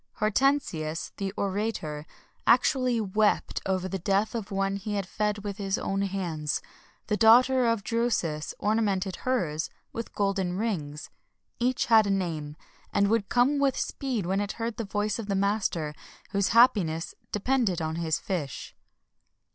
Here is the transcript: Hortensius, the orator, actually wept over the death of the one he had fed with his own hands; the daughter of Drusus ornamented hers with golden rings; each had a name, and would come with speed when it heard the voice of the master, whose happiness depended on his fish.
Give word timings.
Hortensius, 0.13 1.11
the 1.17 1.31
orator, 1.37 2.07
actually 2.47 2.99
wept 2.99 3.61
over 3.67 3.87
the 3.87 3.99
death 3.99 4.33
of 4.33 4.47
the 4.47 4.55
one 4.55 4.77
he 4.77 4.95
had 4.95 5.05
fed 5.05 5.43
with 5.43 5.57
his 5.57 5.77
own 5.77 6.01
hands; 6.01 6.59
the 7.05 7.15
daughter 7.15 7.67
of 7.67 7.83
Drusus 7.83 8.55
ornamented 8.57 9.17
hers 9.17 9.69
with 9.93 10.15
golden 10.15 10.57
rings; 10.57 11.11
each 11.59 11.85
had 11.85 12.07
a 12.07 12.09
name, 12.09 12.55
and 12.91 13.09
would 13.09 13.29
come 13.29 13.59
with 13.59 13.77
speed 13.77 14.25
when 14.25 14.41
it 14.41 14.53
heard 14.53 14.77
the 14.77 14.85
voice 14.85 15.19
of 15.19 15.27
the 15.27 15.35
master, 15.35 15.93
whose 16.31 16.47
happiness 16.47 17.13
depended 17.31 17.79
on 17.79 17.97
his 17.97 18.17
fish. 18.17 18.75